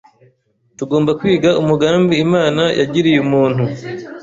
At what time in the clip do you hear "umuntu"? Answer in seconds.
3.25-3.63